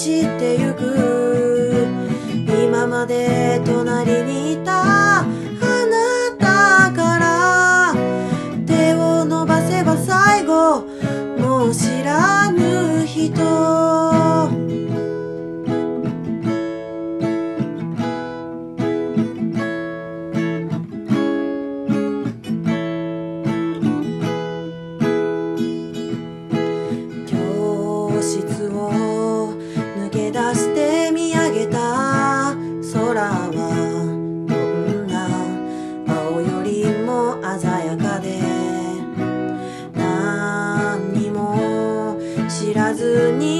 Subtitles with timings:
[0.00, 1.86] びを知ってゆく。
[2.64, 5.28] 今まで隣にいたあな
[6.38, 7.94] たから
[8.66, 10.84] 手を伸ばせば最後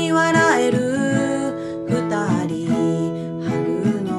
[0.01, 0.79] に笑える。
[1.87, 1.93] 二
[2.47, 2.67] 人
[3.45, 4.11] ハグの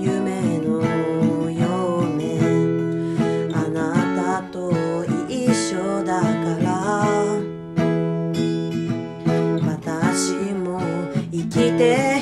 [0.00, 0.68] 夢の
[1.50, 2.40] 嫁
[3.54, 3.84] あな
[4.42, 4.54] たと
[5.28, 6.26] 一緒だか
[6.60, 6.66] ら。
[9.62, 10.80] 私も
[11.30, 12.17] 生きて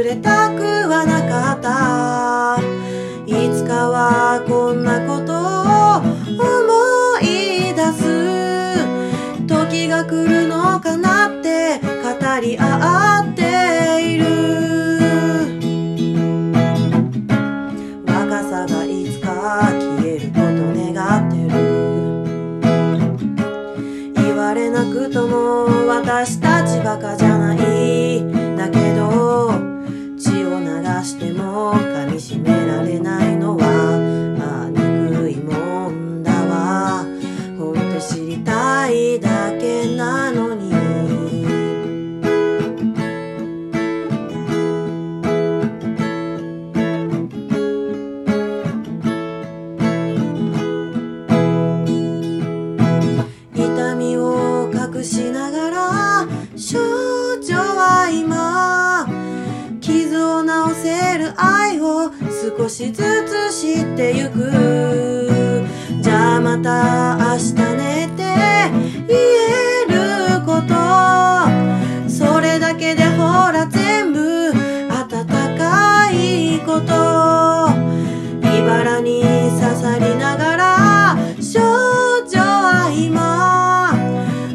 [0.00, 2.56] 忘れたくはなかった。
[3.26, 6.00] いつかはこんなことを
[6.40, 8.08] 思い出す。
[9.46, 11.84] 時が来るのかなって語
[12.40, 14.24] り合っている。
[18.06, 19.89] 若さがいつか
[61.36, 62.10] 愛を
[62.58, 65.30] 少しずつ知ってゆく。
[66.00, 68.22] じゃあまた明日寝て
[69.08, 70.74] 言えること。
[72.08, 75.26] それだけでほら全部温
[75.58, 77.70] かいこと。
[78.42, 81.60] 茨に刺さりながら少
[82.28, 83.92] 女は今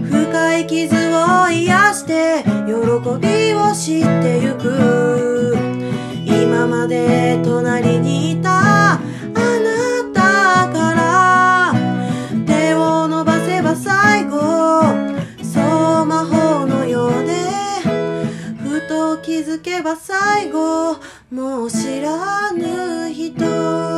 [0.10, 2.74] 深い傷を癒して喜
[3.20, 5.15] びを知ってゆく。
[6.68, 10.22] まで隣にいたあなた
[10.72, 11.74] から
[12.46, 14.40] 手を伸ばせば最後。
[15.44, 15.60] そ
[16.02, 17.34] う魔法のようで
[18.64, 20.98] ふと気づけば最後。
[21.32, 23.95] もう知らぬ人。